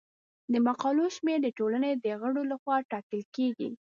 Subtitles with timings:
[0.51, 3.69] د مقالو شمیر د ټولنې د غړو لخوا ټاکل کیږي.